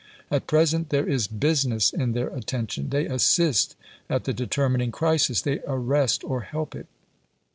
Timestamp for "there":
0.89-1.07